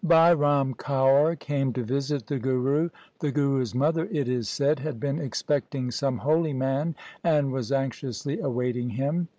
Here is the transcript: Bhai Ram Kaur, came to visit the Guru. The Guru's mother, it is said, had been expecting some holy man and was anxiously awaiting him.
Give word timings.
Bhai 0.03 0.33
Ram 0.33 0.73
Kaur, 0.73 1.37
came 1.39 1.73
to 1.73 1.83
visit 1.83 2.25
the 2.25 2.39
Guru. 2.39 2.89
The 3.19 3.31
Guru's 3.31 3.75
mother, 3.75 4.07
it 4.11 4.27
is 4.27 4.49
said, 4.49 4.79
had 4.79 4.99
been 4.99 5.19
expecting 5.19 5.91
some 5.91 6.17
holy 6.17 6.53
man 6.53 6.95
and 7.23 7.51
was 7.53 7.71
anxiously 7.71 8.39
awaiting 8.39 8.89
him. 8.89 9.27